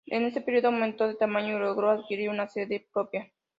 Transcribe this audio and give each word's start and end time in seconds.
En 0.07 0.23
este 0.23 0.41
periodo 0.41 0.69
aumentó 0.69 1.07
de 1.07 1.13
tamaño 1.13 1.57
y 1.57 1.59
logró 1.59 1.91
adquirir 1.91 2.31
una 2.31 2.47
sede 2.47 2.87
propia. 2.91 3.31